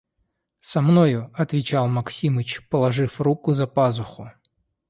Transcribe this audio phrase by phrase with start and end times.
[0.61, 4.31] –Со мною,– отвечал Максимыч, положив руку за пазуху.